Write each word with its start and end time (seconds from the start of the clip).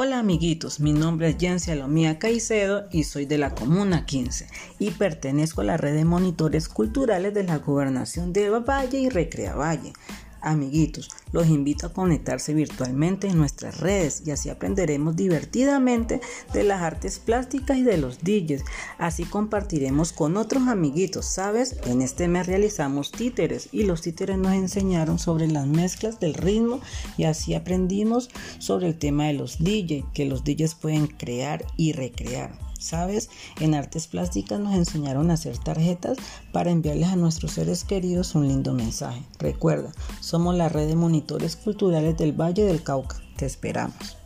Hola 0.00 0.20
amiguitos, 0.20 0.78
mi 0.78 0.92
nombre 0.92 1.30
es 1.30 1.38
Jensi 1.40 1.72
Alomía 1.72 2.20
Caicedo 2.20 2.86
y 2.92 3.02
soy 3.02 3.26
de 3.26 3.36
la 3.36 3.56
Comuna 3.56 4.06
15 4.06 4.46
y 4.78 4.92
pertenezco 4.92 5.62
a 5.62 5.64
la 5.64 5.76
red 5.76 5.92
de 5.92 6.04
monitores 6.04 6.68
culturales 6.68 7.34
de 7.34 7.42
la 7.42 7.58
Gobernación 7.58 8.32
de 8.32 8.48
Valle 8.48 9.00
y 9.00 9.08
Recrea 9.08 9.56
Valle. 9.56 9.92
Amiguitos, 10.40 11.10
los 11.32 11.48
invito 11.48 11.86
a 11.86 11.92
conectarse 11.92 12.54
virtualmente 12.54 13.26
en 13.26 13.38
nuestras 13.38 13.80
redes 13.80 14.22
y 14.24 14.30
así 14.30 14.50
aprenderemos 14.50 15.16
divertidamente 15.16 16.20
de 16.52 16.62
las 16.62 16.80
artes 16.82 17.18
plásticas 17.18 17.76
y 17.76 17.82
de 17.82 17.98
los 17.98 18.20
DJs. 18.20 18.64
Así 18.98 19.24
compartiremos 19.24 20.12
con 20.12 20.36
otros 20.36 20.68
amiguitos, 20.68 21.26
¿sabes? 21.26 21.76
En 21.86 22.02
este 22.02 22.28
mes 22.28 22.46
realizamos 22.46 23.10
títeres 23.10 23.68
y 23.72 23.82
los 23.82 24.02
títeres 24.02 24.38
nos 24.38 24.52
enseñaron 24.52 25.18
sobre 25.18 25.48
las 25.48 25.66
mezclas 25.66 26.20
del 26.20 26.34
ritmo 26.34 26.80
y 27.16 27.24
así 27.24 27.54
aprendimos 27.54 28.30
sobre 28.58 28.86
el 28.86 28.98
tema 28.98 29.26
de 29.26 29.32
los 29.32 29.58
DJs, 29.58 30.04
que 30.14 30.24
los 30.24 30.44
DJs 30.44 30.74
pueden 30.76 31.08
crear 31.08 31.64
y 31.76 31.92
recrear. 31.92 32.68
¿Sabes? 32.78 33.28
En 33.60 33.74
artes 33.74 34.06
plásticas 34.06 34.60
nos 34.60 34.74
enseñaron 34.74 35.30
a 35.30 35.34
hacer 35.34 35.58
tarjetas 35.58 36.16
para 36.52 36.70
enviarles 36.70 37.08
a 37.08 37.16
nuestros 37.16 37.52
seres 37.52 37.84
queridos 37.84 38.34
un 38.34 38.46
lindo 38.46 38.72
mensaje. 38.72 39.22
Recuerda, 39.38 39.92
somos 40.20 40.54
la 40.54 40.68
red 40.68 40.86
de 40.86 40.96
monitores 40.96 41.56
culturales 41.56 42.16
del 42.16 42.32
Valle 42.32 42.64
del 42.64 42.82
Cauca. 42.82 43.16
Te 43.36 43.46
esperamos. 43.46 44.17